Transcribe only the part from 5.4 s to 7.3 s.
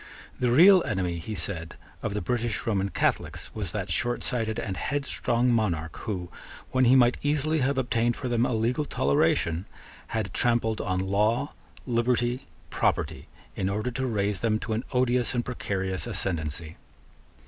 monarch who, when he might